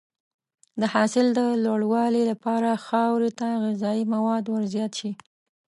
[0.81, 5.11] د حاصل د لوړوالي لپاره خاورې ته غذایي مواد ورزیات شي.